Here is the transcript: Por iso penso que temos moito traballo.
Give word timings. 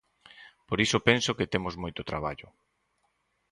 Por 0.67 0.77
iso 0.85 1.05
penso 1.09 1.37
que 1.37 1.51
temos 1.53 1.75
moito 1.83 2.07
traballo. 2.09 2.47